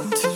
listen 0.00 0.10
to 0.10 0.33